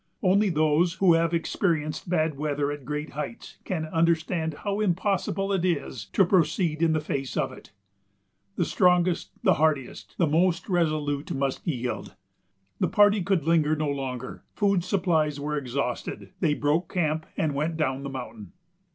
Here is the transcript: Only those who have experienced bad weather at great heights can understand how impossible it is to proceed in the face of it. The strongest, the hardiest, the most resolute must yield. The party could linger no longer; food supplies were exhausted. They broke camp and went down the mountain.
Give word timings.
Only 0.23 0.49
those 0.49 0.93
who 0.95 1.13
have 1.13 1.31
experienced 1.31 2.09
bad 2.09 2.35
weather 2.35 2.71
at 2.71 2.85
great 2.85 3.11
heights 3.11 3.57
can 3.65 3.85
understand 3.85 4.55
how 4.63 4.79
impossible 4.79 5.53
it 5.53 5.63
is 5.63 6.05
to 6.13 6.25
proceed 6.25 6.81
in 6.81 6.93
the 6.93 6.99
face 6.99 7.37
of 7.37 7.51
it. 7.51 7.71
The 8.55 8.65
strongest, 8.65 9.29
the 9.43 9.53
hardiest, 9.61 10.17
the 10.17 10.25
most 10.25 10.67
resolute 10.67 11.31
must 11.33 11.67
yield. 11.67 12.15
The 12.79 12.87
party 12.87 13.21
could 13.21 13.43
linger 13.45 13.75
no 13.75 13.89
longer; 13.89 14.41
food 14.55 14.83
supplies 14.83 15.39
were 15.39 15.55
exhausted. 15.55 16.31
They 16.39 16.55
broke 16.55 16.91
camp 16.91 17.27
and 17.37 17.53
went 17.53 17.77
down 17.77 18.01
the 18.01 18.09
mountain. 18.09 18.53